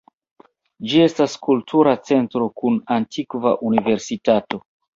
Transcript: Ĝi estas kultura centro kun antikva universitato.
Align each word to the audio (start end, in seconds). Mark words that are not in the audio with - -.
Ĝi 0.93 1.01
estas 1.07 1.35
kultura 1.49 1.93
centro 2.09 2.49
kun 2.63 2.81
antikva 2.99 3.55
universitato. 3.71 4.65